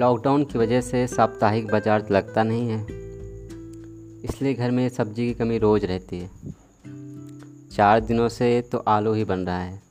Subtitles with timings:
[0.00, 2.80] Lockdown की वजह से साप्ताहिक बाज़ार लगता नहीं है।
[4.24, 6.30] इसलिए घर में सब्ज़ी की कमी रोज़ रहती है।
[7.72, 9.82] चार दिनों से तो आलू ही बन रहा है,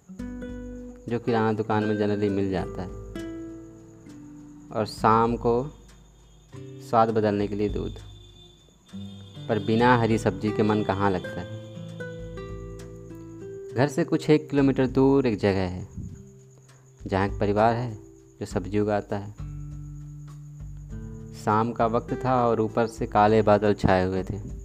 [1.09, 2.89] जो किराना दुकान में जनरली मिल जाता है।
[4.71, 5.53] और शाम को
[6.89, 7.99] स्वाद बदलने के लिए दूध।
[9.49, 11.59] पर बिना हरी सब्ज़ी के मन कहाँ लगता है?
[13.75, 15.87] घर से कुछ एक किलोमीटर दूर एक जगह है,
[17.07, 17.93] जहाँ एक परिवार है,
[18.39, 19.48] जो सब्ज़ी उगाता है।
[21.45, 24.59] शाम का वक्त था और ऊपर से काले बादल छाए हुए थे।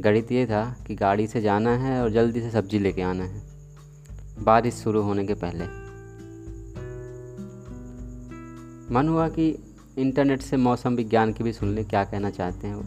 [0.00, 3.42] गणित ये था कि गाड़ी से जाना है और जल्दी से सब्ज़ी लेके आना है।
[4.40, 5.64] बारिश शुरू होने के पहले।
[8.94, 12.74] मन हुआ कि इंटरनेट से मौसम विज्ञान की भी सुन ले, क्या कहना चाहते हैं
[12.74, 12.82] वो।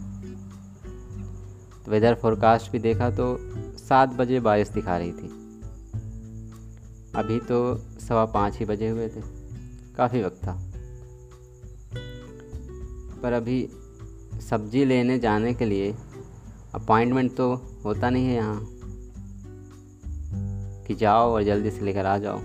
[1.84, 3.38] तो वेदर फोरकास्ट भी देखा तो
[3.78, 5.28] सात बजे बारिश दिखा रही थी।
[7.16, 9.20] अभी तो सवा पाँच ही बजे हुए थे।
[9.96, 10.71] काफ़ी वक्त था।
[13.22, 13.68] पर अभी
[14.40, 15.94] सब्ज़ी लेने जाने के लिए
[16.74, 17.52] अपॉइंटमेंट तो
[17.84, 18.60] होता नहीं है यहाँ,
[20.86, 22.38] कि जाओ और जल्दी से लेकर आ जाओ।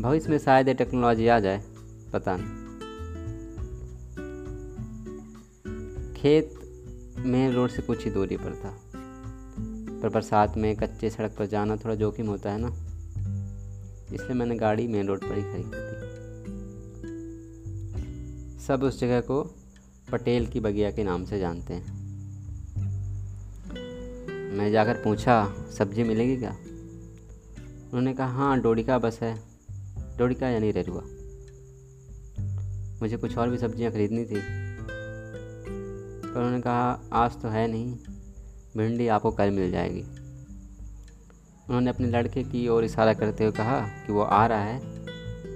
[0.00, 1.62] भविष्य में शायद ये टेक्नोलॉजी आ जाए,
[2.12, 2.64] पता नहीं।
[6.14, 6.54] खेत
[7.26, 8.70] मेन रोड से कुछ ही दूरी पर था,
[10.02, 12.68] पर बरसात में कच्चे सड़क पर जाना थोड़ा जोखिम होता है ना,
[14.14, 15.64] इसलिए मैंने गाड़ी मेन रोड पर ही खरीद
[18.66, 19.54] सब उस जगह को
[20.12, 22.06] पटेल की बगिया के नाम से जानते हैं।
[24.52, 26.50] मैं जाकर पूछा, सब्ज़ी मिलेगी क्या?
[27.86, 29.42] उन्होंने कहा हाँ डोडिका बस है।
[30.18, 31.02] डोडिका यानी रेरुआ।
[33.02, 34.40] मुझे कुछ और भी सब्ज़ियाँ खरीदनी थी।
[36.22, 37.96] पर उन्होंने कहा, आज तो है नहीं,
[38.76, 40.02] भिंडी आपको कल मिल जाएगी।
[41.68, 44.78] उन्होंने अपने लड़के की ओर इशारा करते हुए कहा कि वो आ रहा है,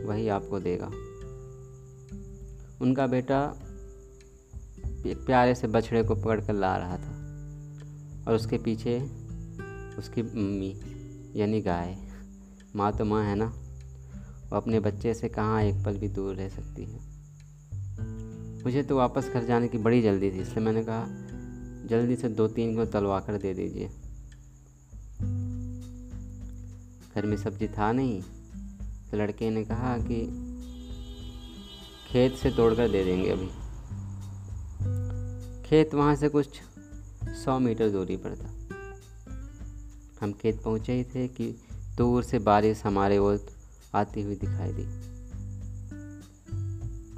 [0.04, 0.90] वही आपको देगा।
[2.80, 3.40] उनका बेटा
[5.06, 7.18] प्यारे से बछड़े को पकड़ कर ला रहा था
[8.28, 8.98] और उसके पीछे
[9.98, 10.74] उसकी मम्मी,
[11.36, 11.96] यानी गाय,
[12.76, 13.46] माँ तो माँ है ना?
[14.50, 16.98] वो अपने बच्चे से कहाँ एक पल भी दूर रह सकती है?
[18.64, 21.06] मुझे तो वापस घर जाने की बड़ी जल्दी थी, इसलिए मैंने कहा,
[21.88, 23.88] जल्दी से दो तीन को तलवा कर दे दीजिए।
[27.14, 28.22] घर में सब्ज़ी था नहीं
[29.10, 30.49] तो लड़के ने कहा कि
[32.10, 33.46] खेत से तोड़कर दे देंगे अभी।
[35.68, 36.60] खेत वहाँ से कुछ
[37.24, 38.50] सौ मीटर दूरी पर था।
[40.22, 41.56] हम खेत पहुँचे ही थे कि
[41.96, 43.46] दूर से बारिश हमारे ओर
[43.94, 44.82] आती हुई दिखाई दी।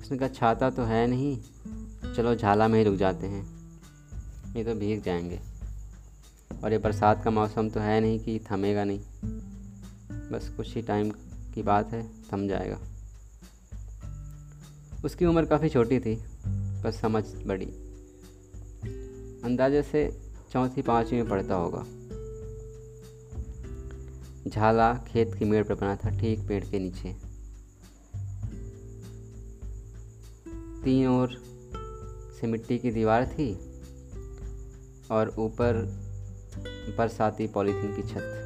[0.00, 1.38] उसने कहा, छाता तो है नहीं,
[2.14, 3.44] चलो झाला में ही रुक जाते हैं
[4.56, 5.40] ये तो भीग जाएँगे।
[6.64, 9.00] और ये बरसात का मौसम तो है नहीं कि थमेगा नहीं।
[10.30, 11.10] बस कुछ ही टाइम
[11.54, 12.78] की बात है, थम जाएगा।
[15.04, 16.16] उसकी उम्र काफ़ी छोटी थी,
[16.82, 17.66] पर समझ बड़ी।
[19.44, 20.20] अंदाजे से
[20.52, 21.84] चौथी पाँचवीं में पढ़ता होगा।
[24.50, 27.12] झाला खेत की मेड़ पर बना था, ठीक पेड़ के नीचे।
[30.84, 31.28] तीन ओर
[32.40, 33.54] से मिट्टी की दीवार थी
[35.10, 35.74] और ऊपर
[36.98, 38.38] बरसाती पॉलीथीन की छत।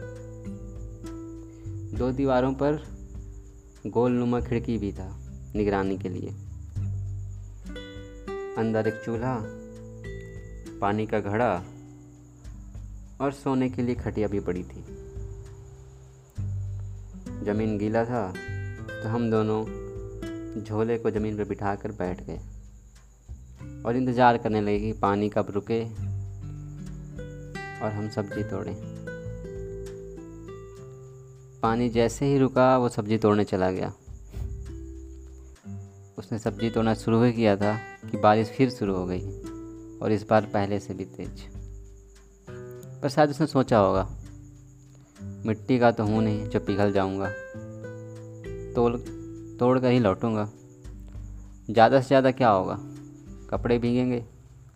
[1.99, 2.83] दो दीवारों पर
[3.87, 5.23] गोलनुमा खिड़की भी था
[5.57, 6.46] निगरानी के लिए।
[8.59, 9.35] अंदर एक चूल्हा,
[10.81, 11.55] पानी का घड़ा
[13.21, 14.85] और सोने के लिए खटिया भी पड़ी थी।
[17.45, 19.65] ज़मीन गीला था तो हम दोनों
[20.63, 22.39] झोले को ज़मीन पर बिठाकर बैठ गए
[23.83, 25.83] और इंतज़ार करने लगे कि पानी कब रुके
[27.81, 28.75] और हम सब्ज़ी तोड़ें।
[31.63, 33.93] पानी जैसे ही रुका, वो सब्ज़ी तोड़ने चला गया।
[36.19, 37.79] उसने सब्ज़ी तोड़ना शुरू ही किया था।
[38.11, 39.21] कि बारिश फिर शुरू हो गई
[39.99, 41.43] और इस बार पहले से भी तेज।
[43.03, 44.09] पर शायद उसने सोचा होगा,
[45.47, 47.29] मिट्टी का तो हूँ नहीं जो पिघल जाऊँगा।
[48.75, 48.97] तोड़
[49.59, 50.49] तोड़ कर ही लौटूँगा।
[51.71, 52.79] ज़्यादा से ज़्यादा क्या होगा?
[53.51, 54.25] कपड़े भीगेंगे,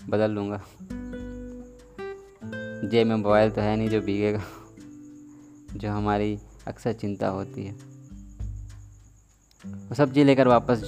[0.09, 0.63] बदल लूँगा।
[2.85, 4.43] जेब में मोबाइल तो है नहीं जो भीगेगा,
[5.77, 6.39] जो हमारी
[6.69, 7.73] अक्सर चिंता होती है।
[9.65, 10.83] वो सब्ज़ी लेकर वापस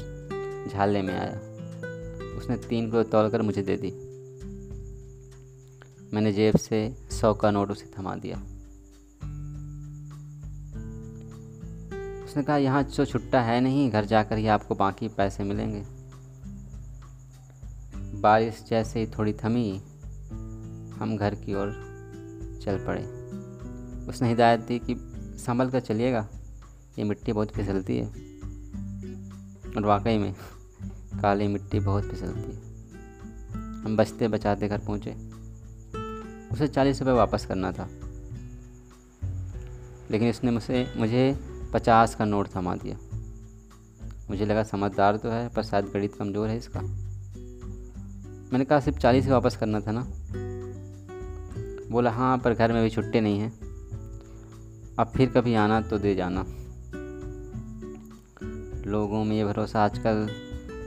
[0.73, 1.52] झालने में आया।
[2.43, 3.91] उसने तीन किलो तोल कर मुझे दे दी।
[6.15, 8.37] मैंने जेब से सौ का नोट उसे थमा दिया।
[12.25, 15.85] उसने कहा, यहाँ जो छुट्टा है नहीं, घर जाकर ही आपको बाकी पैसे मिलेंगे।
[18.21, 19.79] बारिश जैसे ही थोड़ी थमी,
[20.99, 21.73] हम घर की ओर
[22.65, 23.03] चल पड़े।
[24.09, 24.97] उसने हिदायत दी कि
[25.39, 26.29] संभल कर चलिएगा,
[26.99, 28.07] ये मिट्टी बहुत फिसलती है।
[29.77, 30.35] और वाकई में
[31.21, 32.73] काली मिट्टी बहुत फिसलती है।
[33.85, 35.17] हम बचते बचाते घर पहुँचे।
[36.53, 37.89] उसे चालीस रुपये वापस करना था।
[40.11, 41.39] लेकिन उसने मुझसे, मुझे
[41.73, 42.97] पचास का नोट थमा दिया।
[44.31, 46.81] मुझे लगा समझदार तो है, पर शायद गणित कमज़ोर है इसका।
[48.53, 50.07] मैंने कहा, सिर्फ़ चालीस वापस करना था ना?
[51.91, 53.53] बोला हाँ पर घर में भी छुट्टे नहीं हैं।
[54.99, 56.47] अब फिर कभी आना तो दे जाना।
[58.91, 60.29] लोगों में ये भरोसा आजकल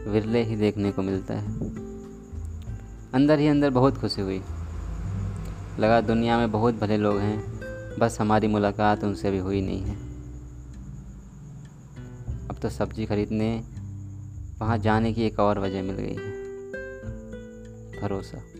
[0.07, 1.59] विरले ही देखने को मिलता है।
[3.13, 4.41] अंदर ही अंदर बहुत खुशी हुई।
[5.79, 7.59] लगा दुनिया में बहुत भले लोग हैं,
[7.99, 9.95] बस हमारी मुलाकात उनसे भी हुई नहीं है।
[12.47, 13.63] अब तो सब्ज़ी खरीदने,
[14.61, 16.35] वहाँ जाने की एक और वजह मिल गई है।
[18.01, 18.54] भरोसा।